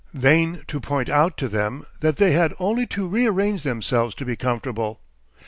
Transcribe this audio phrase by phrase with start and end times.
[0.15, 4.35] Vain to point out to them that they had only to rearrange themselves to be
[4.35, 4.99] comfortable.